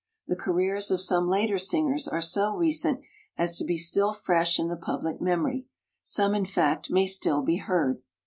The 0.25 0.35
careers 0.35 0.89
of 0.89 0.99
some 0.99 1.27
later 1.27 1.59
singers 1.59 2.07
are 2.07 2.21
so 2.21 2.55
recent 2.55 3.01
as 3.37 3.55
to 3.57 3.63
be 3.63 3.77
still 3.77 4.13
fresh 4.13 4.57
in 4.59 4.67
the 4.67 4.75
public 4.75 5.21
memory; 5.21 5.67
some 6.01 6.33
in 6.33 6.45
fact 6.45 6.89
may 6.89 7.05
still 7.05 7.43
be 7.43 7.57
he"ard. 7.57 8.01